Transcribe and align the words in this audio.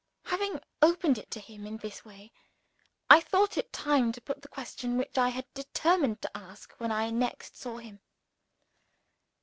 Having 0.23 0.59
opened 0.81 1.19
it 1.19 1.29
to 1.29 1.39
him 1.39 1.67
in 1.67 1.77
this 1.77 2.03
way, 2.03 2.31
I 3.07 3.19
thought 3.21 3.55
it 3.55 3.71
time 3.71 4.11
to 4.13 4.19
put 4.21 4.41
the 4.41 4.47
question 4.47 4.97
which 4.97 5.15
I 5.15 5.29
had 5.29 5.45
determined 5.53 6.23
to 6.23 6.31
ask 6.35 6.73
when 6.79 6.91
I 6.91 7.11
next 7.11 7.55
saw 7.55 7.77
him. 7.77 7.99